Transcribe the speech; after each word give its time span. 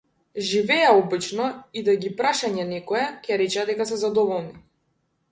Живееја 0.51 0.93
обично, 1.01 1.49
и 1.79 1.83
да 1.89 1.93
ги 2.05 2.09
прашање 2.21 2.65
некој, 2.69 3.05
ќе 3.27 3.37
речеа 3.43 3.67
дека 3.71 3.87
се 3.91 3.99
задоволни. 4.05 4.57